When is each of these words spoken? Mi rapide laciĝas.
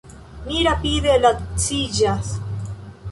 Mi 0.45 0.61
rapide 0.67 1.17
laciĝas. 1.25 2.33